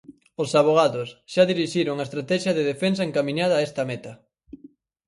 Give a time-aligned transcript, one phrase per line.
[0.43, 4.13] Os avogados xa dirixiron a estratexia de defensa encamiñada a esta meta.